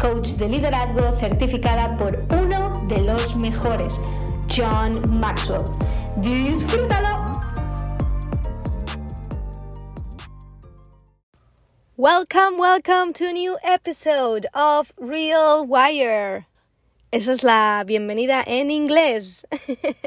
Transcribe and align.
coach 0.00 0.28
de 0.38 0.48
liderazgo 0.48 1.14
certificada 1.18 1.94
por 1.98 2.24
uno 2.42 2.86
de 2.88 3.04
los 3.04 3.36
mejores, 3.36 4.00
John 4.48 4.92
Maxwell. 5.20 5.62
¡Disfrútalo! 6.16 7.30
Welcome, 11.98 12.56
welcome 12.56 13.12
to 13.12 13.26
a 13.26 13.32
new 13.34 13.58
episode 13.62 14.46
of 14.54 14.90
Real 14.96 15.66
Wire. 15.66 16.46
Esa 17.12 17.32
es 17.32 17.44
la 17.44 17.84
bienvenida 17.86 18.42
en 18.46 18.70
inglés. 18.70 19.46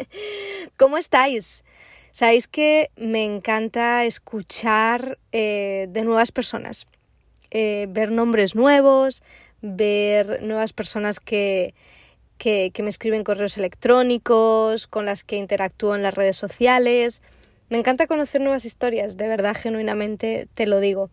¿Cómo 0.78 0.98
estáis? 0.98 1.64
Sabéis 2.12 2.48
que 2.48 2.90
me 2.96 3.24
encanta 3.26 4.06
escuchar 4.06 5.20
eh, 5.32 5.86
de 5.90 6.02
nuevas 6.02 6.32
personas, 6.32 6.88
eh, 7.52 7.86
ver 7.90 8.12
nombres 8.12 8.56
nuevos, 8.56 9.22
ver 9.64 10.44
nuevas 10.44 10.74
personas 10.74 11.20
que, 11.20 11.74
que, 12.38 12.72
me 12.84 12.90
escriben 12.90 13.24
correos 13.24 13.58
electrónicos, 13.58 14.86
con 14.86 15.06
las 15.06 15.24
que 15.24 15.38
interactúo 15.38 15.96
en 15.96 16.04
las 16.04 16.14
redes 16.14 16.38
sociales. 16.38 17.24
Me 17.70 17.78
encanta 17.78 18.06
conocer 18.06 18.42
nuevas 18.42 18.66
historias, 18.66 19.18
de 19.18 19.28
verdad, 19.28 19.56
genuinamente 19.58 20.48
te 20.54 20.68
lo 20.68 20.80
digo. 20.80 21.10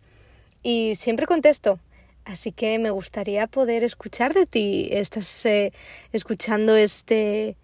Y 0.61 0.93
siempre 0.95 1.25
contesto. 1.25 1.79
Así 2.25 2.51
que 2.51 2.77
me 2.77 2.91
gustaría 2.91 3.47
poder 3.47 3.83
escuchar 3.83 4.33
de 4.33 4.45
ti. 4.45 4.89
Estás 4.91 5.43
eh, 5.45 5.73
escuchando 6.11 6.75
este, 6.75 7.55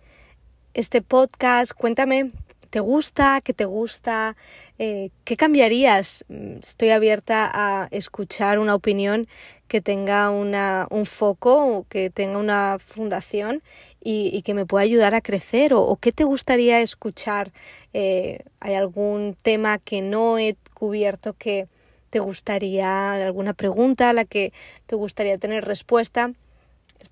este 0.74 1.02
podcast. 1.04 1.74
Cuéntame, 1.74 2.32
¿te 2.78 2.82
gusta? 2.82 3.42
¿Qué 3.42 3.54
te 3.56 3.66
gusta? 3.66 4.36
Eh, 4.78 5.10
¿Qué 5.24 5.36
cambiarías? 5.36 6.24
Estoy 6.62 6.92
abierta 6.92 7.50
a 7.52 7.88
escuchar 7.90 8.60
una 8.60 8.76
opinión 8.76 9.28
que 9.68 9.82
tenga 9.82 10.30
una, 10.30 10.86
un 10.92 11.08
foco, 11.08 11.88
que 11.90 12.12
tenga 12.12 12.38
una 12.38 12.78
fundación 12.78 13.64
y, 14.00 14.44
que 14.44 14.54
me 14.54 14.68
pueda 14.68 14.84
ayudar 14.84 15.16
a 15.16 15.22
crecer 15.22 15.74
o, 15.74 15.98
qué 16.00 16.12
te 16.12 16.24
gustaría 16.24 16.80
escuchar. 16.80 17.52
Eh, 17.94 18.44
¿Hay 18.60 18.76
algún 18.76 19.36
tema 19.42 19.80
que 19.80 20.04
no 20.04 20.38
he 20.38 20.56
cubierto 20.76 21.34
que 21.34 21.66
te 22.12 22.20
gustaría, 22.20 23.14
alguna 23.14 23.54
pregunta 23.54 24.12
a 24.12 24.14
la 24.14 24.24
que 24.24 24.54
te 24.86 24.96
gustaría 24.96 25.40
tener 25.40 25.66
respuesta? 25.66 26.32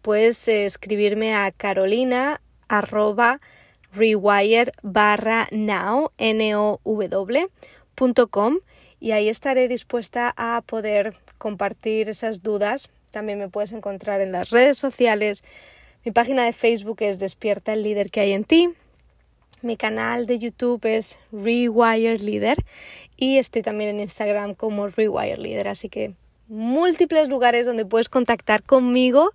Puedes 0.04 0.48
eh, 0.48 0.66
escribirme 0.66 1.34
a 1.34 1.50
carolina 1.50 2.40
arroba 2.68 3.40
rewire 3.96 4.72
barra 4.84 5.48
now, 5.52 6.12
n 6.18 6.56
o 6.56 6.80
w, 6.84 7.50
y 9.00 9.12
ahí 9.12 9.30
estaré 9.30 9.68
dispuesta 9.68 10.34
a 10.38 10.62
poder 10.66 11.16
compartir 11.38 12.10
esas 12.10 12.42
dudas. 12.42 12.90
También 13.12 13.40
me 13.40 13.50
puedes 13.50 13.72
encontrar 13.72 14.22
en 14.22 14.32
las 14.32 14.50
redes 14.50 14.78
sociales. 14.78 15.44
Mi 16.04 16.12
página 16.12 16.44
de 16.44 16.54
Facebook 16.54 16.98
es 17.02 17.20
Despierta 17.20 17.74
el 17.74 17.84
líder 17.84 18.10
que 18.10 18.20
hay 18.22 18.34
en 18.34 18.44
ti. 18.44 18.74
Mi 19.62 19.78
canal 19.78 20.26
de 20.26 20.38
YouTube 20.38 20.86
es 20.86 21.18
Rewire 21.32 22.20
Leader 22.20 22.58
y 23.18 23.38
estoy 23.38 23.62
también 23.62 23.92
en 23.92 24.00
Instagram 24.00 24.54
como 24.54 24.88
Rewire 24.88 25.38
Leader. 25.38 25.68
Así 25.68 25.90
que 25.90 26.14
múltiples 26.48 27.30
lugares 27.30 27.66
donde 27.66 27.86
puedes 27.86 28.10
contactar 28.10 28.64
conmigo 28.64 29.32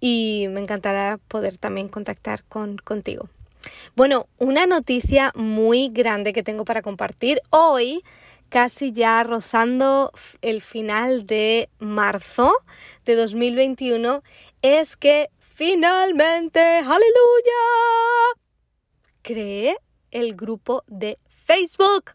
y 0.00 0.46
me 0.50 0.60
encantará 0.60 1.18
poder 1.28 1.56
también 1.56 1.88
contactar 1.88 2.42
con, 2.44 2.76
contigo. 2.78 3.28
Bueno, 3.94 4.26
una 4.38 4.66
noticia 4.66 5.32
muy 5.34 5.88
grande 5.88 6.32
que 6.32 6.42
tengo 6.42 6.64
para 6.64 6.82
compartir. 6.82 7.40
Hoy 7.50 8.02
casi 8.48 8.92
ya 8.92 9.22
rozando 9.22 10.12
el 10.42 10.60
final 10.60 11.26
de 11.26 11.70
marzo 11.78 12.52
de 13.06 13.16
2021 13.16 14.22
es 14.60 14.96
que 14.96 15.30
finalmente, 15.38 16.60
aleluya, 16.60 17.62
creé 19.22 19.78
el 20.10 20.34
grupo 20.34 20.84
de 20.86 21.16
Facebook, 21.28 22.12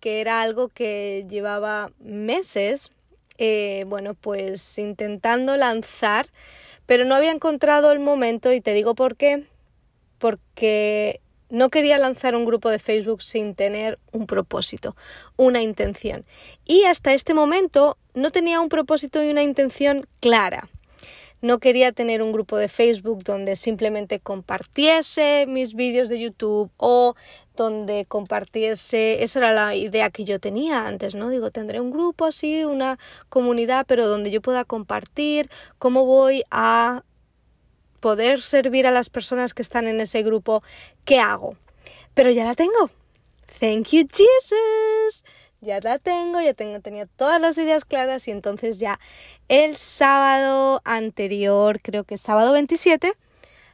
que 0.00 0.20
era 0.20 0.40
algo 0.40 0.68
que 0.68 1.26
llevaba 1.28 1.90
meses, 1.98 2.90
eh, 3.36 3.84
bueno, 3.86 4.14
pues 4.14 4.78
intentando 4.78 5.56
lanzar, 5.56 6.28
pero 6.86 7.04
no 7.04 7.14
había 7.14 7.30
encontrado 7.30 7.92
el 7.92 8.00
momento 8.00 8.52
y 8.52 8.60
te 8.60 8.72
digo 8.72 8.94
por 8.94 9.16
qué, 9.16 9.46
porque 10.24 11.20
no 11.50 11.68
quería 11.68 11.98
lanzar 11.98 12.34
un 12.34 12.46
grupo 12.46 12.70
de 12.70 12.78
Facebook 12.78 13.20
sin 13.20 13.54
tener 13.54 13.98
un 14.10 14.26
propósito, 14.26 14.96
una 15.36 15.60
intención. 15.60 16.24
Y 16.64 16.84
hasta 16.84 17.12
este 17.12 17.34
momento 17.34 17.98
no 18.14 18.30
tenía 18.30 18.62
un 18.62 18.70
propósito 18.70 19.22
y 19.22 19.28
una 19.28 19.42
intención 19.42 20.06
clara. 20.20 20.70
No 21.42 21.58
quería 21.58 21.92
tener 21.92 22.22
un 22.22 22.32
grupo 22.32 22.56
de 22.56 22.68
Facebook 22.68 23.22
donde 23.22 23.54
simplemente 23.54 24.18
compartiese 24.18 25.44
mis 25.46 25.74
vídeos 25.74 26.08
de 26.08 26.20
YouTube 26.20 26.70
o 26.78 27.16
donde 27.54 28.06
compartiese, 28.06 29.22
esa 29.22 29.40
era 29.40 29.52
la 29.52 29.74
idea 29.74 30.08
que 30.08 30.24
yo 30.24 30.40
tenía 30.40 30.86
antes, 30.86 31.14
¿no? 31.14 31.28
Digo, 31.28 31.50
tendré 31.50 31.80
un 31.80 31.90
grupo 31.90 32.24
así, 32.24 32.64
una 32.64 32.98
comunidad, 33.28 33.84
pero 33.86 34.08
donde 34.08 34.30
yo 34.30 34.40
pueda 34.40 34.64
compartir 34.64 35.50
cómo 35.78 36.06
voy 36.06 36.44
a 36.50 37.02
poder 38.04 38.42
servir 38.42 38.86
a 38.86 38.90
las 38.90 39.08
personas 39.08 39.54
que 39.54 39.62
están 39.62 39.88
en 39.88 39.98
ese 39.98 40.22
grupo, 40.22 40.62
¿qué 41.06 41.20
hago? 41.20 41.56
Pero 42.12 42.30
ya 42.30 42.44
la 42.44 42.54
tengo. 42.54 42.90
Thank 43.60 43.92
you, 43.92 44.06
Jesus. 44.12 45.24
Ya 45.62 45.80
la 45.80 45.98
tengo, 45.98 46.38
ya 46.42 46.52
tengo, 46.52 46.80
tenía 46.80 47.06
todas 47.06 47.40
las 47.40 47.56
ideas 47.56 47.86
claras 47.86 48.28
y 48.28 48.30
entonces 48.30 48.78
ya 48.78 49.00
el 49.48 49.76
sábado 49.78 50.82
anterior, 50.84 51.80
creo 51.80 52.04
que 52.04 52.18
sábado 52.18 52.52
27, 52.52 53.14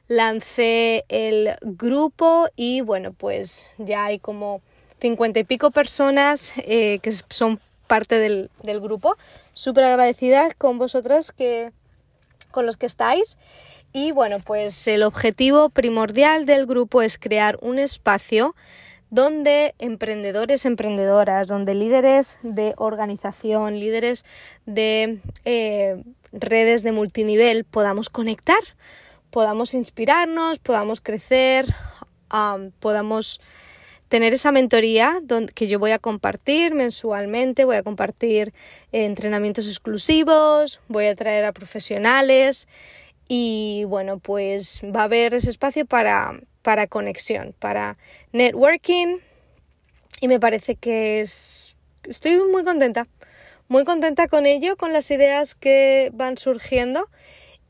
lancé 0.07 1.05
el 1.09 1.57
grupo 1.63 2.47
y 2.55 2.83
bueno, 2.83 3.13
pues 3.13 3.67
ya 3.79 4.05
hay 4.05 4.21
como 4.21 4.63
cincuenta 5.01 5.41
y 5.41 5.45
pico 5.45 5.73
personas 5.73 6.53
eh, 6.59 7.01
que 7.03 7.11
son 7.31 7.59
parte 7.89 8.21
del, 8.21 8.49
del 8.63 8.81
grupo. 8.81 9.17
Súper 9.55 9.83
agradecidas 9.83 10.55
con 10.55 10.79
vosotras 10.79 11.33
que 11.33 11.73
con 12.53 12.67
los 12.67 12.77
que 12.77 12.87
estáis 12.87 13.37
y 13.93 14.13
bueno, 14.13 14.39
pues 14.41 14.87
el 14.89 15.03
objetivo 15.03 15.69
primordial 15.71 16.47
del 16.47 16.67
grupo 16.67 17.03
es 17.03 17.19
crear 17.19 17.59
un 17.61 17.79
espacio 17.79 18.55
donde 19.11 19.75
emprendedores, 19.79 20.65
emprendedoras, 20.65 21.49
donde 21.49 21.75
líderes 21.75 22.39
de 22.43 22.75
organización, 22.77 23.81
líderes 23.81 24.25
de 24.67 25.19
eh, 25.45 26.03
redes 26.33 26.85
de 26.85 26.93
multinivel 26.93 27.65
podamos 27.65 28.09
conectar, 28.09 28.61
podamos 29.31 29.75
inspirarnos, 29.75 30.61
podamos 30.61 31.01
crecer, 31.01 31.67
podamos 32.79 33.41
tener 34.09 34.33
esa 34.33 34.53
mentoría 34.53 35.21
que 35.55 35.67
yo 35.67 35.81
voy 35.81 35.91
a 35.91 35.99
compartir 35.99 36.75
mensualmente, 36.75 37.65
voy 37.65 37.77
a 37.77 37.83
compartir 37.83 38.53
entrenamientos 38.93 39.67
exclusivos, 39.67 40.81
voy 40.87 41.07
a 41.07 41.17
traer 41.17 41.45
a 41.45 41.53
profesionales 41.53 42.69
y 43.33 43.85
bueno, 43.85 44.19
pues 44.19 44.83
va 44.85 45.03
a 45.03 45.05
haber 45.05 45.35
ese 45.35 45.51
espacio 45.51 45.87
para, 45.87 46.41
para 46.63 46.89
conexión, 46.89 47.55
para 47.61 47.97
networking 48.33 49.19
y 50.21 50.27
me 50.27 50.41
parece 50.41 50.75
que 50.75 51.21
es... 51.21 51.77
estoy 52.03 52.39
muy 52.51 52.65
contenta, 52.65 53.07
muy 53.69 53.85
contenta 53.85 54.27
con 54.27 54.47
ello, 54.47 54.77
con 54.77 54.93
las 54.93 55.13
ideas 55.13 55.55
que 55.55 56.11
van 56.13 56.39
surgiendo 56.39 57.09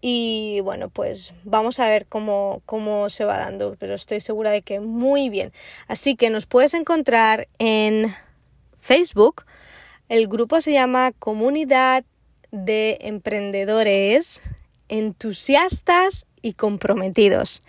Y 0.00 0.60
bueno, 0.64 0.88
pues 0.88 1.34
vamos 1.44 1.78
a 1.78 1.90
ver 1.90 2.06
cómo, 2.06 2.62
cómo 2.64 3.10
se 3.10 3.26
va 3.26 3.36
dando, 3.36 3.76
pero 3.78 3.92
estoy 3.96 4.20
segura 4.20 4.50
de 4.52 4.62
que 4.62 4.80
muy 4.80 5.28
bien. 5.28 5.52
Así 5.88 6.16
que 6.16 6.30
nos 6.30 6.46
puedes 6.46 6.72
encontrar 6.72 7.48
en 7.58 8.14
Facebook. 8.78 9.44
El 10.08 10.26
grupo 10.26 10.62
se 10.62 10.72
llama 10.72 11.12
Comunidad 11.12 12.04
de 12.50 12.96
Emprendedores 13.02 14.40
Entusiastas 14.90 16.26
y 16.42 16.54
Comprometidos. 16.54 17.62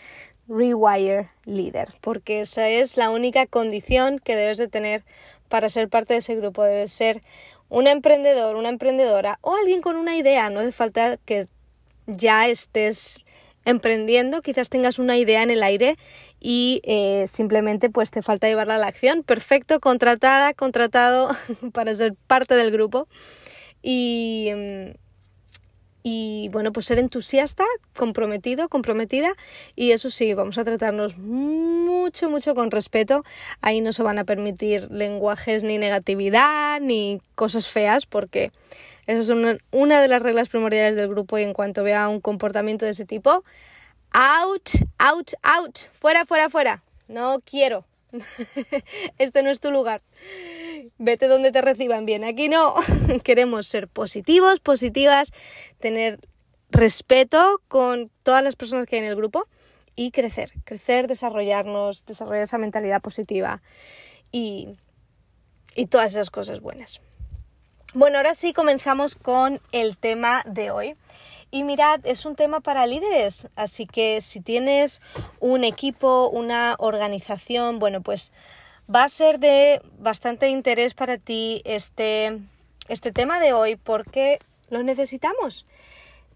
Rewire 0.47 1.29
Leader, 1.45 1.94
porque 2.01 2.41
esa 2.41 2.68
es 2.68 2.97
la 2.97 3.09
única 3.09 3.45
condición 3.45 4.19
que 4.19 4.35
debes 4.35 4.57
de 4.57 4.68
tener 4.68 5.06
para 5.47 5.69
ser 5.69 5.88
parte 5.88 6.13
de 6.13 6.19
ese 6.19 6.35
grupo. 6.35 6.63
Debes 6.63 6.91
ser 6.91 7.21
un 7.69 7.88
emprendedor, 7.88 8.56
una 8.56 8.69
emprendedora 8.69 9.38
o 9.41 9.56
alguien 9.56 9.81
con 9.81 9.95
una 9.95 10.18
idea. 10.18 10.50
No 10.50 10.59
hace 10.59 10.71
falta 10.71 11.18
que 11.23 11.47
ya 12.07 12.47
estés 12.47 13.19
emprendiendo, 13.63 14.41
quizás 14.41 14.69
tengas 14.69 14.97
una 14.97 15.17
idea 15.17 15.44
en 15.44 15.51
el 15.51 15.62
aire 15.62 15.97
y 16.39 16.81
eh, 16.83 17.27
simplemente 17.31 17.91
pues 17.91 18.09
te 18.09 18.24
falta 18.24 18.47
llevarla 18.47 18.75
a 18.75 18.79
la 18.79 18.88
acción. 18.88 19.24
Perfecto, 19.24 19.79
contratada, 19.79 20.53
contratado 20.53 21.29
para 21.71 21.94
ser 21.94 22.15
parte 22.27 22.56
del 22.56 22.71
grupo. 22.71 23.07
Y, 23.83 24.50
mm, 24.53 24.89
y 26.03 26.50
bueno, 26.51 26.71
pues 26.71 26.88
ser 26.88 27.00
entusiasta, 27.00 27.63
comprometido, 27.95 28.69
comprometida 28.69 29.33
y 29.75 29.92
eso 29.92 30.09
sí, 30.09 30.33
vamos 30.33 30.57
a 30.57 30.63
tratarnos 30.63 31.18
mucho, 31.18 32.30
mucho 32.30 32.56
con 32.56 32.71
respeto. 32.71 33.24
Ahí 33.62 33.81
no 33.81 33.94
se 33.94 34.03
van 34.03 34.18
a 34.18 34.24
permitir 34.24 34.89
lenguajes 34.92 35.63
ni 35.63 35.77
negatividad 35.77 36.81
ni 36.81 37.21
cosas 37.36 37.68
feas 37.68 38.06
porque 38.06 38.51
esa 39.07 39.21
es 39.21 39.30
una, 39.30 39.57
una 39.71 40.01
de 40.01 40.07
las 40.07 40.21
reglas 40.21 40.50
primordiales 40.50 40.95
del 40.95 41.09
grupo 41.09 41.38
y 41.38 41.44
en 41.44 41.53
cuanto 41.53 41.83
vea 41.83 42.07
un 42.07 42.21
comportamiento 42.21 42.86
de 42.86 42.92
ese 42.92 43.06
tipo, 43.06 43.44
out, 44.13 44.69
out, 44.98 45.31
out, 45.44 45.77
fuera, 45.94 46.25
fuera, 46.25 46.50
fuera, 46.50 46.83
no 47.07 47.39
quiero. 47.44 47.86
este 49.18 49.42
no 49.42 49.50
es 49.50 49.62
tu 49.62 49.71
lugar 49.71 50.01
vete 50.98 51.28
donde 51.28 51.51
te 51.51 51.62
reciban 51.62 52.06
bien. 52.06 52.24
Aquí 52.24 52.50
no, 52.50 52.75
queremos 53.24 53.68
ser 53.68 53.88
positivos, 53.88 54.60
positivas, 54.60 55.31
tener 55.80 56.19
respeto 56.69 57.62
con 57.68 58.10
todas 58.24 58.44
las 58.44 58.56
personas 58.56 58.88
que 58.88 58.95
hay 58.95 59.01
en 59.01 59.07
el 59.10 59.16
grupo 59.16 59.48
y 59.95 60.12
crecer, 60.12 60.54
crecer, 60.63 61.07
desarrollarnos, 61.07 62.06
desarrollar 62.06 62.44
esa 62.44 62.57
mentalidad 62.57 63.01
positiva 63.01 63.62
y, 64.31 64.69
y 65.75 65.88
todas 65.88 66.12
esas 66.12 66.30
cosas 66.30 66.62
buenas. 66.62 67.01
Bueno, 67.94 68.18
ahora 68.18 68.34
sí 68.34 68.54
comenzamos 68.54 69.16
con 69.16 69.60
el 69.74 69.98
tema 69.98 70.44
de 70.45 70.72
hoy. 70.72 70.95
Y 71.54 71.66
mirad, 71.66 72.00
es 72.06 72.25
un 72.25 72.38
tema 72.38 72.62
para 72.62 72.88
líderes, 72.88 73.50
así 73.57 73.86
que 73.86 74.22
si 74.22 74.39
tienes 74.39 75.01
un 75.42 75.66
equipo, 75.66 76.30
una 76.30 76.77
organización, 76.80 77.77
bueno, 77.77 78.00
pues 78.00 78.31
Va 78.94 79.04
a 79.04 79.07
ser 79.07 79.39
de 79.39 79.81
bastante 80.00 80.50
interés 80.50 80.94
para 80.94 81.18
ti 81.18 81.62
este, 81.66 82.39
este 82.88 83.12
tema 83.12 83.39
de 83.39 83.54
hoy 83.54 83.75
porque 83.75 84.39
lo 84.69 84.83
necesitamos. 84.83 85.66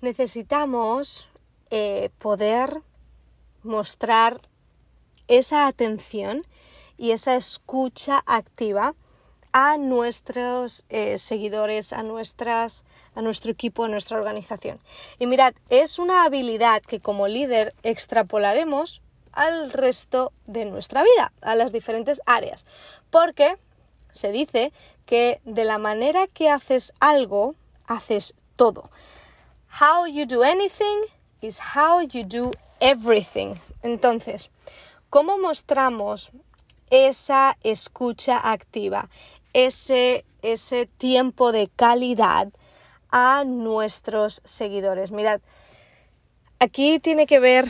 Necesitamos 0.01 1.27
eh, 1.71 2.09
poder 2.19 2.81
mostrar 3.63 4.39
esa 5.27 5.67
atención 5.67 6.45
y 6.97 7.11
esa 7.11 7.35
escucha 7.35 8.23
activa 8.25 8.95
a 9.51 9.77
nuestros 9.77 10.83
eh, 10.89 11.17
seguidores, 11.17 11.93
a, 11.93 12.03
nuestras, 12.03 12.83
a 13.15 13.21
nuestro 13.21 13.51
equipo, 13.51 13.85
a 13.85 13.87
nuestra 13.87 14.17
organización. 14.17 14.79
Y 15.17 15.27
mirad, 15.27 15.53
es 15.69 15.97
una 15.97 16.25
habilidad 16.25 16.81
que 16.81 16.99
como 16.99 17.27
líder 17.29 17.73
extrapolaremos 17.81 19.01
al 19.35 19.71
resto 19.71 20.31
de 20.47 20.65
nuestra 20.65 21.03
vida, 21.03 21.31
a 21.41 21.55
las 21.55 21.71
diferentes 21.71 22.21
áreas. 22.25 22.65
Porque 23.11 23.57
se 24.11 24.31
dice 24.31 24.73
que 25.05 25.41
de 25.45 25.65
la 25.65 25.77
manera 25.77 26.27
que 26.27 26.49
haces 26.49 26.93
algo, 26.99 27.55
haces 27.85 28.33
todo. 28.55 28.89
How 29.79 30.07
you 30.07 30.25
do 30.25 30.41
anything 30.43 31.03
is 31.41 31.59
how 31.75 32.01
you 32.01 32.23
do 32.23 32.51
everything. 32.79 33.55
Entonces, 33.83 34.49
¿cómo 35.09 35.37
mostramos 35.37 36.31
esa 36.89 37.57
escucha 37.63 38.39
activa, 38.51 39.09
ese, 39.53 40.25
ese 40.41 40.85
tiempo 40.85 41.51
de 41.51 41.67
calidad 41.67 42.47
a 43.11 43.43
nuestros 43.45 44.41
seguidores? 44.45 45.11
Mirad, 45.11 45.41
Aquí 46.65 46.99
tiene 46.99 47.27
que 47.27 47.39
ver 47.39 47.65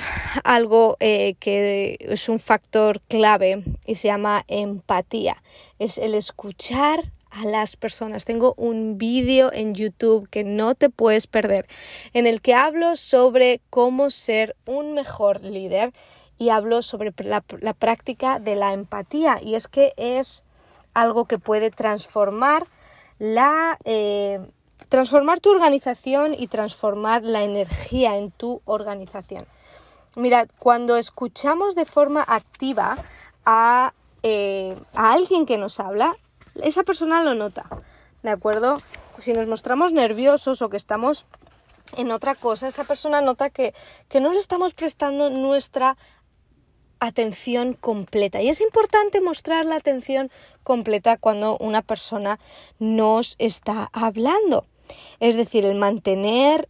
algo 0.45 0.95
eh, 1.01 1.36
que 1.42 1.97
es 2.00 2.30
un 2.30 2.39
factor 2.39 3.01
clave 3.09 3.62
y 3.86 3.95
se 3.95 4.07
llama 4.07 4.45
empatía. 4.47 5.36
Es 5.80 5.97
el 5.97 6.15
escuchar 6.15 7.12
a 7.30 7.44
las 7.44 7.75
personas. 7.75 8.24
Tengo 8.24 8.53
un 8.56 8.97
vídeo 8.97 9.51
en 9.51 9.75
YouTube 9.75 10.30
que 10.30 10.45
no 10.45 10.75
te 10.75 10.89
puedes 10.89 11.27
perder, 11.27 11.68
en 12.13 12.25
el 12.25 12.39
que 12.39 12.53
hablo 12.53 12.95
sobre 12.95 13.59
cómo 13.69 14.09
ser 14.12 14.56
un 14.65 14.94
mejor 14.94 15.44
líder 15.44 15.92
y 16.38 16.47
hablo 16.47 16.81
sobre 16.81 17.13
la, 17.18 17.42
práctica 17.74 18.39
de 18.39 18.56
la 18.56 18.71
empatía. 18.71 19.39
Y 19.44 19.56
es 19.56 19.68
que 19.68 19.92
es 19.97 20.45
algo 20.94 21.25
que 21.25 21.38
puede 21.38 21.69
transformar 21.69 22.65
la, 23.19 23.77
eh, 23.83 24.39
transformar 24.89 25.39
tu 25.39 25.51
organización 25.51 26.33
y 26.37 26.47
transformar 26.47 27.23
la 27.23 27.43
energía 27.43 28.17
en 28.17 28.31
tu 28.31 28.61
organización. 28.65 29.45
Mirad, 30.15 30.47
cuando 30.59 30.97
escuchamos 30.97 31.75
de 31.75 31.85
forma 31.85 32.23
activa 32.25 32.97
a, 33.45 33.93
eh, 34.23 34.75
a 34.93 35.13
alguien 35.13 35.45
que 35.45 35.57
nos 35.57 35.79
habla, 35.79 36.15
esa 36.61 36.83
persona 36.83 37.23
lo 37.23 37.35
nota, 37.35 37.65
¿de 38.23 38.29
acuerdo? 38.29 38.81
Si 39.19 39.33
nos 39.33 39.47
mostramos 39.47 39.91
nerviosos 39.91 40.61
o 40.61 40.69
que 40.69 40.77
estamos 40.77 41.25
en 41.97 42.11
otra 42.11 42.35
cosa, 42.35 42.67
esa 42.67 42.83
persona 42.85 43.21
nota 43.21 43.49
que, 43.49 43.73
que 44.09 44.21
no 44.21 44.33
le 44.33 44.39
estamos 44.39 44.73
prestando 44.73 45.29
nuestra 45.29 45.97
atención 46.99 47.73
completa. 47.73 48.41
Y 48.41 48.49
es 48.49 48.61
importante 48.61 49.21
mostrar 49.21 49.65
la 49.65 49.75
atención 49.75 50.31
completa 50.63 51.17
cuando 51.17 51.57
una 51.57 51.81
persona 51.81 52.39
nos 52.79 53.35
está 53.37 53.89
hablando. 53.93 54.65
Es 55.19 55.35
decir, 55.35 55.65
el 55.65 55.75
mantener 55.75 56.69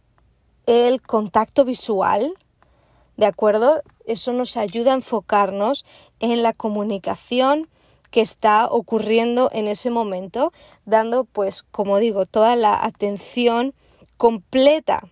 el 0.66 1.00
contacto 1.00 1.64
visual, 1.64 2.34
¿de 3.16 3.26
acuerdo? 3.26 3.82
Eso 4.04 4.32
nos 4.32 4.56
ayuda 4.56 4.92
a 4.92 4.96
enfocarnos 4.96 5.84
en 6.20 6.42
la 6.42 6.52
comunicación 6.52 7.68
que 8.10 8.20
está 8.20 8.66
ocurriendo 8.66 9.50
en 9.52 9.68
ese 9.68 9.90
momento, 9.90 10.52
dando, 10.84 11.24
pues, 11.24 11.62
como 11.62 11.98
digo, 11.98 12.26
toda 12.26 12.56
la 12.56 12.84
atención 12.84 13.74
completa. 14.16 15.08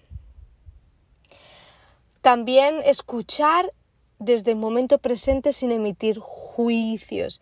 También 2.21 2.81
escuchar 2.85 3.73
desde 4.19 4.53
el 4.53 4.57
momento 4.57 4.99
presente 4.99 5.53
sin 5.53 5.73
emitir 5.73 6.19
juicios. 6.19 7.41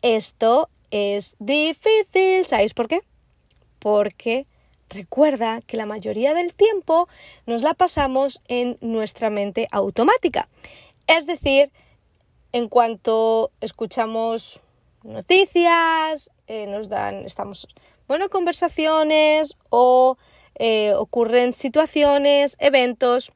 Esto 0.00 0.70
es 0.90 1.36
difícil. 1.38 2.46
¿Sabéis 2.46 2.74
por 2.74 2.88
qué? 2.88 3.02
Porque 3.78 4.46
recuerda 4.92 5.60
que 5.66 5.76
la 5.76 5.86
mayoría 5.86 6.34
del 6.34 6.54
tiempo 6.54 7.08
nos 7.46 7.62
la 7.62 7.74
pasamos 7.74 8.40
en 8.48 8.78
nuestra 8.80 9.30
mente 9.30 9.68
automática. 9.70 10.48
Es 11.06 11.26
decir, 11.26 11.70
en 12.52 12.68
cuanto 12.68 13.50
escuchamos 13.60 14.60
noticias, 15.02 16.30
eh, 16.46 16.66
nos 16.66 16.88
dan, 16.88 17.24
estamos, 17.24 17.66
bueno, 18.06 18.28
conversaciones 18.28 19.56
o 19.70 20.16
eh, 20.56 20.92
ocurren 20.94 21.52
situaciones, 21.52 22.56
eventos, 22.60 23.32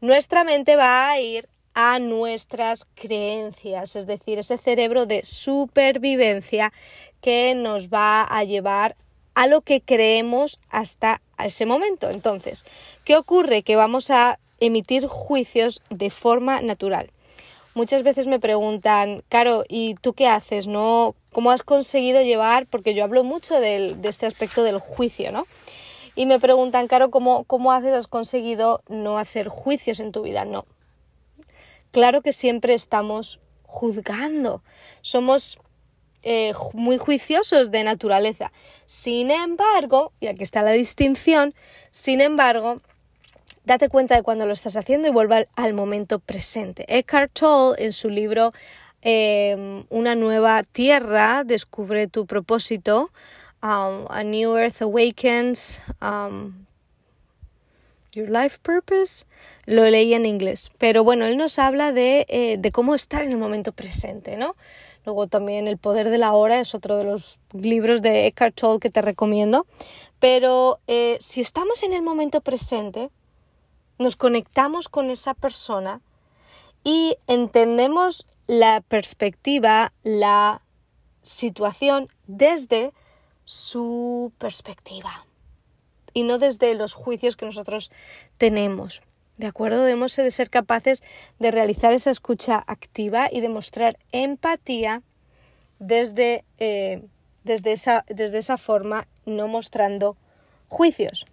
nuestra 0.00 0.44
mente 0.44 0.76
va 0.76 1.10
a 1.10 1.20
ir 1.20 1.48
a 1.74 1.98
nuestras 1.98 2.86
creencias, 2.94 3.96
es 3.96 4.06
decir, 4.06 4.38
ese 4.38 4.56
cerebro 4.56 5.06
de 5.06 5.24
supervivencia 5.24 6.72
que 7.20 7.54
nos 7.54 7.88
va 7.88 8.22
a 8.22 8.44
llevar 8.44 8.96
a 9.36 9.46
lo 9.46 9.60
que 9.60 9.82
creemos 9.82 10.58
hasta 10.70 11.20
ese 11.38 11.66
momento. 11.66 12.08
Entonces, 12.08 12.64
¿qué 13.04 13.16
ocurre? 13.16 13.62
Que 13.62 13.76
vamos 13.76 14.10
a 14.10 14.40
emitir 14.60 15.06
juicios 15.06 15.82
de 15.90 16.08
forma 16.08 16.62
natural. 16.62 17.10
Muchas 17.74 18.02
veces 18.02 18.26
me 18.26 18.40
preguntan, 18.40 19.22
Caro, 19.28 19.64
¿y 19.68 19.94
tú 19.96 20.14
qué 20.14 20.26
haces? 20.26 20.66
¿No? 20.66 21.14
¿Cómo 21.32 21.50
has 21.50 21.62
conseguido 21.62 22.22
llevar? 22.22 22.66
Porque 22.66 22.94
yo 22.94 23.04
hablo 23.04 23.24
mucho 23.24 23.60
de 23.60 23.94
este 24.04 24.24
aspecto 24.24 24.62
del 24.62 24.78
juicio, 24.78 25.30
¿no? 25.30 25.46
Y 26.14 26.24
me 26.24 26.40
preguntan, 26.40 26.88
Caro, 26.88 27.10
¿cómo, 27.10 27.44
¿cómo 27.44 27.72
haces? 27.72 27.92
¿Has 27.92 28.06
conseguido 28.06 28.80
no 28.88 29.18
hacer 29.18 29.48
juicios 29.48 30.00
en 30.00 30.12
tu 30.12 30.22
vida? 30.22 30.46
No, 30.46 30.64
claro 31.90 32.22
que 32.22 32.32
siempre 32.32 32.72
estamos 32.72 33.38
juzgando, 33.64 34.62
somos 35.02 35.58
eh, 36.28 36.52
muy 36.74 36.98
juiciosos 36.98 37.70
de 37.70 37.84
naturaleza. 37.84 38.50
Sin 38.84 39.30
embargo, 39.30 40.12
y 40.20 40.26
aquí 40.26 40.42
está 40.42 40.62
la 40.62 40.72
distinción, 40.72 41.54
sin 41.92 42.20
embargo, 42.20 42.80
Date 43.64 43.88
cuenta 43.88 44.14
de 44.14 44.22
cuando 44.22 44.46
lo 44.46 44.52
estás 44.52 44.76
haciendo 44.76 45.08
y 45.08 45.10
vuelva 45.10 45.44
al, 45.56 45.74
momento 45.74 46.20
presente. 46.20 46.84
Eckhart 46.86 47.32
Tolle, 47.32 47.84
en 47.84 47.92
su 47.92 48.10
libro 48.10 48.52
em, 49.02 49.84
Una 49.90 50.14
nueva 50.14 50.62
tierra, 50.62 51.42
descubre 51.44 52.06
tu 52.06 52.26
propósito. 52.26 53.10
Um, 53.64 54.06
a 54.08 54.22
New 54.22 54.56
Earth 54.56 54.82
Awakens. 54.82 55.80
Um, 56.00 56.66
Your 58.16 58.30
Life 58.30 58.58
Purpose, 58.62 59.26
lo 59.66 59.84
leí 59.84 60.14
en 60.14 60.24
inglés, 60.24 60.72
pero 60.78 61.04
bueno, 61.04 61.26
él 61.26 61.36
nos 61.36 61.58
habla 61.58 61.92
de, 61.92 62.24
eh, 62.30 62.56
de, 62.58 62.72
cómo 62.72 62.94
estar 62.94 63.22
en 63.22 63.30
el 63.30 63.36
momento 63.36 63.72
presente, 63.72 64.38
¿no? 64.38 64.56
Luego 65.06 65.28
también 65.28 65.68
El 65.68 65.78
Poder 65.78 66.10
de 66.10 66.18
la 66.18 66.32
Hora 66.32 66.58
es 66.58 66.74
otro 66.74 66.96
de 66.96 67.04
los 67.04 67.38
libros 67.52 68.02
de 68.02 68.26
Eckhart 68.26 68.56
Tolle 68.56 68.80
que 68.80 68.90
te 68.90 69.02
recomiendo, 69.02 69.64
pero 70.18 70.80
eh, 70.88 71.16
si 71.20 71.40
estamos 71.40 71.84
en 71.84 71.92
el 71.92 72.02
momento 72.02 72.40
presente, 72.40 73.10
nos 73.98 74.16
conectamos 74.16 74.88
con 74.88 75.10
esa 75.10 75.34
persona 75.34 76.00
y 76.82 77.16
entendemos 77.28 78.26
la 78.48 78.80
perspectiva, 78.80 79.92
la 80.02 80.62
situación 81.22 82.08
desde 82.26 82.92
su 83.44 84.32
perspectiva 84.38 85.24
y 86.14 86.24
no 86.24 86.38
desde 86.38 86.74
los 86.74 86.94
juicios 86.94 87.36
que 87.36 87.46
nosotros 87.46 87.92
tenemos. 88.38 89.02
¿De 89.36 89.46
acuerdo? 89.46 89.82
Debemos 89.82 90.16
de 90.16 90.30
ser 90.30 90.48
capaces 90.48 91.02
de 91.38 91.50
realizar 91.50 91.92
esa 91.92 92.10
escucha 92.10 92.62
activa 92.66 93.28
y 93.30 93.40
demostrar 93.40 93.98
empatía 94.12 95.02
desde, 95.78 96.44
eh, 96.58 97.06
desde, 97.44 97.72
esa, 97.72 98.04
desde 98.08 98.38
esa 98.38 98.56
forma, 98.56 99.06
no 99.26 99.46
mostrando 99.46 100.16
juicios. 100.68 101.26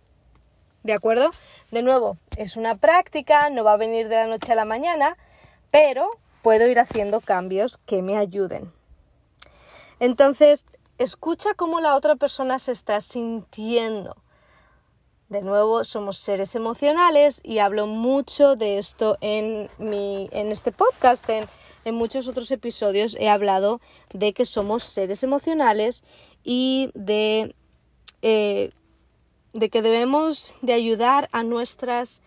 ¿De 0.83 0.91
acuerdo? 0.91 1.31
De 1.71 1.81
nuevo, 1.81 2.17
es 2.35 2.57
una 2.57 2.75
práctica, 2.75 3.49
no 3.49 3.63
va 3.63 3.73
a 3.73 3.77
venir 3.77 4.09
de 4.09 4.15
la 4.15 4.27
noche 4.27 4.51
a 4.51 4.55
la 4.55 4.65
mañana, 4.65 5.15
pero 5.71 6.09
puedo 6.41 6.67
ir 6.67 6.79
haciendo 6.79 7.21
cambios 7.21 7.77
que 7.85 8.01
me 8.01 8.17
ayuden. 8.17 8.73
Entonces, 10.01 10.65
escucha 10.97 11.53
cómo 11.53 11.79
la 11.79 11.95
otra 11.95 12.17
persona 12.17 12.59
se 12.59 12.73
está 12.73 12.99
sintiendo. 12.99 14.17
De 15.33 15.41
nuevo, 15.41 15.83
somos 15.83 16.19
seres 16.19 16.53
emocionales 16.53 17.41
y 17.43 17.57
hablo 17.57 17.87
mucho 17.87 18.55
de 18.55 18.77
esto 18.77 19.17
en, 19.19 19.67
mi, 19.79 20.29
en 20.31 20.51
este 20.51 20.71
podcast. 20.71 21.27
En, 21.27 21.47
muchos 21.95 22.27
otros 22.27 22.51
episodios 22.51 23.17
he 23.19 23.29
hablado 23.29 23.81
de 24.13 24.33
que 24.33 24.45
somos 24.45 24.83
seres 24.83 25.23
emocionales 25.23 26.03
y 26.43 26.91
de, 26.93 27.55
eh, 28.21 28.69
de 29.53 29.69
que 29.69 29.81
debemos 29.81 30.53
de 30.61 30.73
ayudar 30.73 31.29
a 31.31 31.41
nuestras 31.41 32.21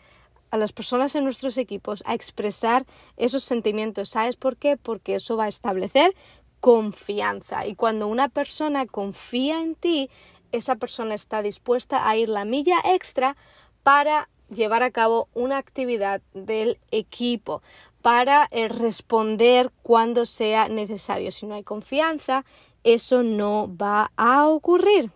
a 0.51 0.57
las 0.57 0.73
personas 0.73 1.15
en 1.15 1.23
nuestros 1.23 1.59
equipos 1.59 2.03
a 2.07 2.15
expresar 2.15 2.87
esos 3.17 3.45
sentimientos. 3.45 4.09
¿Sabes 4.09 4.35
por 4.35 4.57
qué? 4.57 4.77
Porque 4.77 5.15
eso 5.15 5.37
va 5.37 5.45
a 5.45 5.49
establecer 5.49 6.13
confianza. 6.61 7.67
Y 7.67 7.77
cuando 7.77 8.09
una 8.09 8.29
persona 8.29 8.87
confía 8.87 9.63
en 9.63 9.77
ti, 9.77 10.11
esa 10.53 10.77
persona 10.77 11.15
está 11.15 11.43
dispuesta 11.43 12.09
a 12.09 12.17
ir 12.17 12.29
la 12.29 12.45
milla 12.45 12.79
extra 12.85 13.37
para 13.83 14.29
llevar 14.49 14.83
a 14.83 14.91
cabo 14.91 15.29
una 15.35 15.59
actividad 15.59 16.23
del 16.35 16.79
equipo, 16.91 17.63
para 18.03 18.49
eh, 18.53 18.69
responder 18.69 19.73
cuando 19.83 20.27
sea 20.27 20.69
necesario. 20.69 21.33
Si 21.33 21.47
no 21.47 21.55
hay 21.55 21.65
confianza, 21.65 22.45
eso 22.85 23.23
no 23.23 23.69
va 23.77 24.13
a 24.17 24.47
ocurrir. 24.47 25.11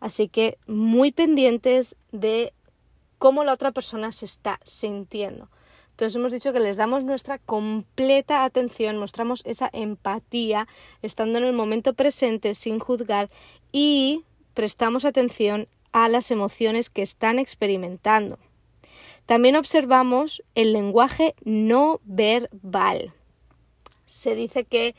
Así 0.00 0.28
que 0.28 0.58
muy 0.66 1.12
pendientes 1.12 1.96
de 2.10 2.52
cómo 3.18 3.44
la 3.44 3.52
otra 3.52 3.72
persona 3.72 4.12
se 4.12 4.26
está 4.26 4.60
sintiendo. 4.64 5.48
Entonces 5.92 6.16
hemos 6.16 6.32
dicho 6.32 6.52
que 6.52 6.60
les 6.60 6.76
damos 6.76 7.04
nuestra 7.04 7.38
completa 7.38 8.44
atención, 8.44 8.98
mostramos 8.98 9.42
esa 9.44 9.70
empatía, 9.72 10.66
estando 11.02 11.38
en 11.38 11.44
el 11.44 11.52
momento 11.52 11.94
presente 11.94 12.54
sin 12.54 12.78
juzgar 12.78 13.30
y 13.72 14.24
prestamos 14.54 15.04
atención 15.04 15.68
a 15.92 16.08
las 16.08 16.30
emociones 16.30 16.90
que 16.90 17.02
están 17.02 17.38
experimentando. 17.38 18.38
También 19.26 19.54
observamos 19.54 20.42
el 20.54 20.72
lenguaje 20.72 21.34
no 21.44 22.00
verbal. 22.04 23.12
Se 24.06 24.34
dice 24.34 24.64
que 24.64 24.94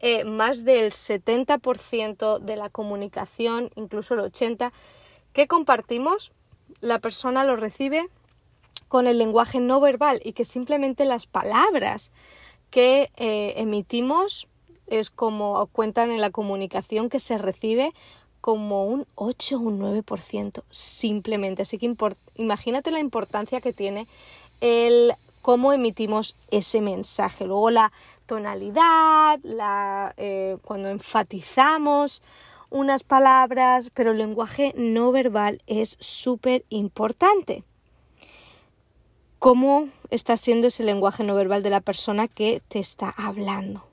eh, 0.00 0.24
más 0.24 0.64
del 0.64 0.92
70% 0.92 2.38
de 2.38 2.56
la 2.56 2.70
comunicación, 2.70 3.70
incluso 3.74 4.14
el 4.14 4.20
80%, 4.20 4.72
que 5.32 5.48
compartimos, 5.48 6.32
la 6.80 6.98
persona 6.98 7.44
lo 7.44 7.56
recibe 7.56 8.08
con 8.88 9.06
el 9.06 9.18
lenguaje 9.18 9.60
no 9.60 9.80
verbal 9.80 10.20
y 10.24 10.32
que 10.32 10.44
simplemente 10.44 11.04
las 11.04 11.26
palabras 11.26 12.10
que 12.70 13.10
eh, 13.16 13.54
emitimos 13.56 14.48
es 14.86 15.10
como 15.10 15.66
cuentan 15.66 16.10
en 16.10 16.20
la 16.20 16.30
comunicación 16.30 17.08
que 17.08 17.18
se 17.18 17.38
recibe 17.38 17.92
como 18.40 18.86
un 18.86 19.06
8 19.16 19.56
o 19.56 19.60
un 19.60 19.80
9% 19.80 20.62
simplemente. 20.70 21.62
Así 21.62 21.78
que 21.78 21.92
imagínate 22.36 22.90
la 22.90 23.00
importancia 23.00 23.60
que 23.60 23.72
tiene 23.72 24.06
el 24.60 25.12
cómo 25.42 25.72
emitimos 25.72 26.36
ese 26.50 26.80
mensaje. 26.80 27.44
Luego 27.44 27.70
la 27.70 27.92
tonalidad, 28.26 29.40
la, 29.42 30.14
eh, 30.16 30.58
cuando 30.62 30.88
enfatizamos 30.88 32.22
unas 32.70 33.04
palabras, 33.04 33.90
pero 33.94 34.10
el 34.12 34.18
lenguaje 34.18 34.74
no 34.76 35.12
verbal 35.12 35.62
es 35.66 35.96
súper 36.00 36.64
importante. 36.68 37.64
¿Cómo 39.38 39.88
está 40.10 40.36
siendo 40.36 40.68
ese 40.68 40.82
lenguaje 40.82 41.22
no 41.22 41.34
verbal 41.34 41.62
de 41.62 41.70
la 41.70 41.80
persona 41.80 42.26
que 42.26 42.62
te 42.68 42.78
está 42.78 43.10
hablando? 43.16 43.86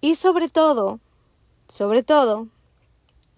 Y 0.00 0.14
sobre 0.14 0.48
todo, 0.48 1.00
sobre 1.66 2.04
todo, 2.04 2.46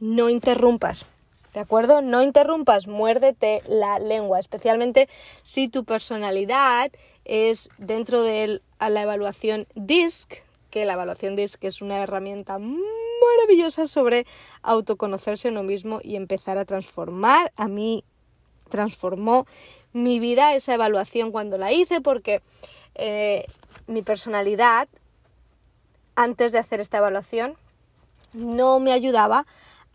no 0.01 0.29
interrumpas. 0.29 1.07
¿De 1.55 1.61
acuerdo? 1.61 2.03
No 2.03 2.23
interrumpas, 2.23 2.87
muérdete 2.87 3.63
la 3.67 3.99
lengua, 3.99 4.39
especialmente 4.39 5.09
si 5.43 5.69
tu 5.69 5.85
personalidad 5.85 6.93
es 7.25 7.71
dentro 7.79 8.23
de 8.23 8.61
la 8.79 9.03
evaluación 9.03 9.67
DISC, 9.75 10.43
que 10.71 10.85
la 10.85 10.93
evaluación 10.93 11.37
DISC 11.37 11.65
es 11.65 11.81
una 11.81 12.03
herramienta 12.03 12.59
maravillosa 12.59 13.87
sobre 13.87 14.27
autoconocerse 14.63 15.49
a 15.49 15.51
uno 15.53 15.63
mismo 15.63 16.01
y 16.03 16.17
empezar 16.17 16.59
a 16.59 16.67
transformar. 16.67 17.51
A 17.57 17.67
mí 17.67 18.05
transformó 18.69 19.47
mi 19.93 20.19
vida 20.19 20.55
esa 20.55 20.75
evaluación 20.75 21.33
cuando 21.33 21.59
la 21.59 21.73
hice 21.73 22.01
porque 22.01 22.43
eh, 22.95 23.47
mi 23.87 24.03
personalidad 24.03 24.89
antes 26.15 26.53
de 26.53 26.59
hacer 26.59 26.81
esta 26.81 26.99
evaluación 26.99 27.57
no 28.33 28.81
me 28.81 28.93
ayudaba 28.93 29.47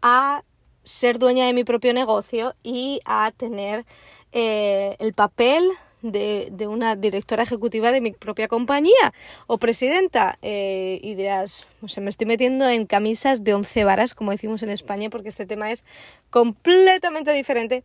a 0.01 0.43
ser 0.83 1.19
dueña 1.19 1.45
de 1.45 1.53
mi 1.53 1.63
propio 1.63 1.93
negocio 1.93 2.55
y 2.63 2.99
a 3.05 3.31
tener 3.35 3.85
eh, 4.31 4.95
el 4.99 5.13
papel 5.13 5.69
de, 6.01 6.67
una 6.67 6.95
directora 6.95 7.43
ejecutiva 7.43 7.91
de 7.91 8.01
mi 8.01 8.11
propia 8.11 8.47
compañía 8.47 9.13
o 9.47 9.57
presidenta. 9.57 10.37
Y 10.41 11.15
dirás, 11.15 11.65
no 11.81 11.87
sé, 11.87 12.01
me 12.01 12.09
estoy 12.09 12.27
metiendo 12.27 12.67
en 12.67 12.85
camisas 12.85 13.43
de 13.43 13.53
once 13.53 13.83
varas, 13.83 14.13
como 14.13 14.31
decimos 14.31 14.63
en 14.63 14.69
España, 14.69 15.09
porque 15.09 15.29
este 15.29 15.45
tema 15.45 15.71
es 15.71 15.85
completamente 16.29 17.31
diferente 17.31 17.83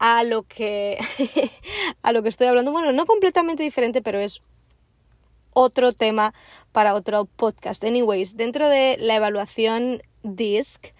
a 0.00 0.24
lo 0.24 0.42
que, 0.42 0.98
a 2.02 2.12
lo 2.12 2.22
que 2.24 2.30
estoy 2.30 2.48
hablando. 2.48 2.72
Bueno, 2.72 2.90
no 2.90 3.06
completamente 3.06 3.62
diferente, 3.62 4.02
pero 4.02 4.18
es 4.18 4.42
otro 5.52 5.92
tema 5.92 6.34
para 6.72 6.94
otro 6.94 7.26
podcast. 7.26 7.84
Anyways, 7.84 8.36
dentro 8.36 8.68
de 8.68 8.96
la 8.98 9.16
evaluación 9.16 10.02
DISC, 10.22 10.94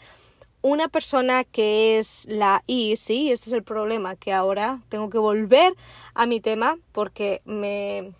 una 0.60 0.88
persona 0.88 1.44
que 1.44 1.98
es 1.98 2.26
la 2.28 2.62
I, 2.66 2.96
sí, 2.96 3.32
este 3.32 3.48
es 3.48 3.54
el 3.54 3.62
problema, 3.62 4.16
que 4.16 4.34
ahora 4.34 4.82
tengo 4.90 5.08
que 5.08 5.18
volver 5.18 5.72
a 6.12 6.26
mi 6.26 6.40
tema 6.40 6.76
porque 6.92 7.40
me, 7.46 8.12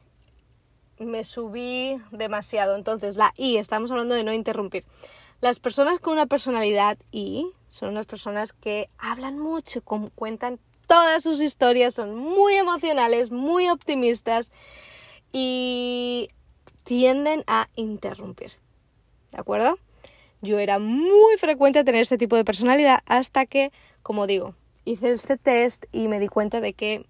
me 0.98 1.24
subí 1.24 2.00
demasiado. 2.10 2.74
Entonces, 2.74 3.16
la 3.18 3.34
I, 3.36 3.58
estamos 3.58 3.90
hablando 3.90 4.14
de 4.14 4.24
no 4.24 4.32
interrumpir. 4.32 4.86
Las 5.42 5.60
personas 5.60 5.98
con 5.98 6.14
una 6.14 6.26
personalidad 6.26 6.96
I 7.12 7.44
son 7.68 7.90
unas 7.90 8.06
personas 8.06 8.54
que 8.54 8.88
hablan 8.98 9.38
mucho, 9.38 9.82
cuentan 9.82 10.58
todas 10.90 11.22
sus 11.22 11.40
historias, 11.40 11.94
son 11.94 12.16
muy 12.16 12.54
emocionales, 12.54 13.30
muy 13.30 13.68
optimistas 13.68 14.50
y 15.30 16.30
tienden 16.82 17.44
a 17.46 17.68
interrumpir. 17.76 18.54
¿De 19.30 19.38
acuerdo? 19.38 19.78
Yo 20.42 20.58
era 20.58 20.80
muy 20.80 21.36
frecuente 21.38 21.84
tener 21.84 22.02
este 22.02 22.18
tipo 22.18 22.34
de 22.34 22.44
personalidad 22.44 22.98
hasta 23.06 23.46
que, 23.46 23.70
como 24.02 24.26
digo, 24.26 24.56
hice 24.84 25.12
este 25.12 25.36
test 25.36 25.84
y 25.92 26.08
me 26.08 26.18
di 26.18 26.26
cuenta 26.26 26.60
de 26.60 26.72
que 26.72 27.06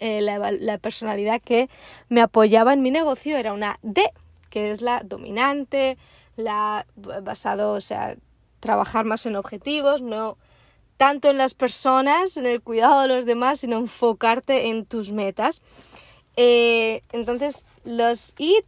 eh, 0.00 0.20
la, 0.20 0.78
personalidad 0.78 1.40
que 1.40 1.70
me 2.08 2.20
apoyaba 2.20 2.72
en 2.72 2.82
mi 2.82 2.90
negocio 2.90 3.36
era 3.36 3.52
una 3.52 3.78
D, 3.82 4.02
que 4.50 4.72
es 4.72 4.82
la 4.82 5.04
dominante, 5.04 5.96
la 6.34 6.88
basado, 7.22 7.74
o 7.74 7.80
sea, 7.80 8.16
trabajar 8.58 9.04
más 9.04 9.26
en 9.26 9.36
objetivos, 9.36 10.02
no 10.02 10.38
tanto 10.96 11.30
en 11.30 11.38
las 11.38 11.54
personas, 11.54 12.36
en 12.36 12.46
el 12.46 12.62
cuidado 12.62 13.02
de 13.02 13.08
los 13.08 13.26
demás, 13.26 13.60
sino 13.60 13.76
enfocarte 13.78 14.68
en 14.68 14.86
tus 14.86 15.12
metas. 15.12 15.62
Eh, 16.36 17.02
entonces, 17.12 17.64
los 17.84 18.34
y 18.38 18.58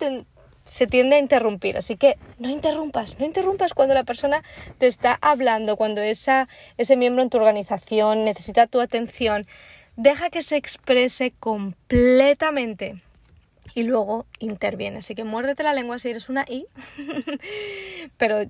se 0.64 0.86
tiende 0.86 1.16
a 1.16 1.18
interrumpir, 1.18 1.78
así 1.78 1.96
que 1.96 2.18
no 2.38 2.50
interrumpas, 2.50 3.18
no 3.18 3.24
interrumpas 3.24 3.72
cuando 3.72 3.94
la 3.94 4.04
persona 4.04 4.42
te 4.76 4.86
está 4.86 5.18
hablando, 5.20 5.76
cuando 5.76 6.02
esa, 6.02 6.48
ese 6.76 6.96
miembro 6.96 7.22
en 7.22 7.30
tu 7.30 7.38
organización 7.38 8.24
necesita 8.24 8.66
tu 8.66 8.80
atención. 8.80 9.46
Deja 9.96 10.28
que 10.28 10.42
se 10.42 10.56
exprese 10.56 11.32
completamente 11.40 13.02
y 13.74 13.84
luego 13.84 14.26
interviene. 14.38 14.98
Así 14.98 15.14
que 15.14 15.24
muérdete 15.24 15.62
la 15.62 15.72
lengua 15.72 15.98
si 15.98 16.10
eres 16.10 16.28
una 16.28 16.44
I, 16.48 16.66
pero 18.18 18.42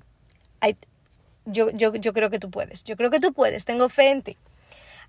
yo, 1.51 1.69
yo, 1.71 1.95
yo 1.95 2.13
creo 2.13 2.29
que 2.29 2.39
tú 2.39 2.49
puedes, 2.49 2.83
yo 2.83 2.95
creo 2.95 3.09
que 3.09 3.19
tú 3.19 3.33
puedes, 3.33 3.65
tengo 3.65 3.89
fe 3.89 4.11
en 4.11 4.21
ti. 4.21 4.37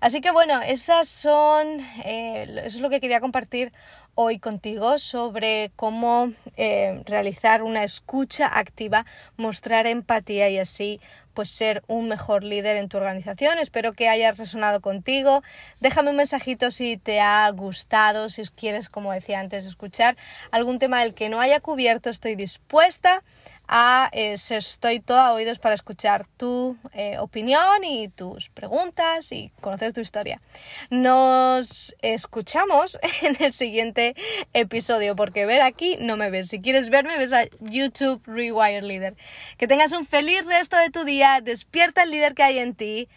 Así 0.01 0.19
que 0.19 0.31
bueno, 0.31 0.59
esas 0.63 1.07
son, 1.07 1.79
eh, 2.03 2.47
eso 2.65 2.77
es 2.77 2.79
lo 2.79 2.89
que 2.89 2.99
quería 2.99 3.19
compartir 3.19 3.71
hoy 4.15 4.39
contigo 4.39 4.97
sobre 4.97 5.71
cómo 5.75 6.33
eh, 6.57 7.03
realizar 7.05 7.61
una 7.61 7.83
escucha 7.83 8.47
activa, 8.47 9.05
mostrar 9.37 9.85
empatía 9.85 10.49
y 10.49 10.57
así 10.57 10.99
pues 11.35 11.49
ser 11.49 11.83
un 11.85 12.07
mejor 12.09 12.43
líder 12.43 12.77
en 12.77 12.89
tu 12.89 12.97
organización. 12.97 13.59
Espero 13.59 13.93
que 13.93 14.09
haya 14.09 14.31
resonado 14.31 14.81
contigo. 14.81 15.43
Déjame 15.81 16.09
un 16.09 16.17
mensajito 16.17 16.71
si 16.71 16.97
te 16.97 17.21
ha 17.21 17.47
gustado, 17.51 18.29
si 18.29 18.41
quieres, 18.47 18.89
como 18.89 19.13
decía 19.13 19.39
antes, 19.39 19.67
escuchar 19.67 20.17
algún 20.49 20.79
tema 20.79 21.01
del 21.01 21.13
que 21.13 21.29
no 21.29 21.39
haya 21.39 21.59
cubierto. 21.59 22.09
Estoy 22.09 22.35
dispuesta 22.35 23.23
a 23.73 24.09
eh, 24.11 24.33
estoy 24.33 24.99
toda 24.99 25.31
oídos 25.31 25.57
para 25.57 25.73
escuchar 25.73 26.27
tu 26.35 26.77
eh, 26.91 27.17
opinión 27.19 27.85
y 27.85 28.09
tus 28.09 28.49
preguntas 28.49 29.31
y 29.31 29.53
conocer 29.61 29.93
tu 29.93 30.01
historia. 30.01 30.41
Nos 30.89 31.95
escuchamos 32.01 32.99
en 33.21 33.41
el 33.41 33.53
siguiente 33.53 34.13
episodio 34.53 35.15
porque 35.15 35.45
ver 35.45 35.61
aquí 35.61 35.95
no 36.01 36.17
me 36.17 36.29
ves. 36.29 36.49
Si 36.49 36.61
quieres 36.61 36.89
verme, 36.89 37.17
ves 37.17 37.31
a 37.31 37.45
YouTube 37.61 38.21
Rewire 38.25 38.81
Leader. 38.81 39.15
Que 39.57 39.69
tengas 39.69 39.93
un 39.93 40.05
feliz 40.05 40.45
resto 40.45 40.75
de 40.75 40.89
tu 40.89 41.05
día. 41.05 41.39
Despierta 41.41 42.03
el 42.03 42.11
líder 42.11 42.35
que 42.35 42.43
hay 42.43 42.59
en 42.59 42.75
ti. 42.75 43.07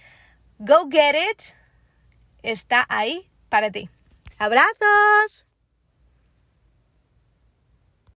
Go 0.59 0.89
get 0.89 1.17
it. 1.33 1.43
Está 2.45 2.87
ahí 2.89 3.29
para 3.49 3.73
ti. 3.73 3.91
Abrazos. 4.39 5.47